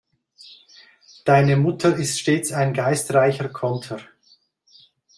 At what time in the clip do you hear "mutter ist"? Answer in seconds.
1.57-2.17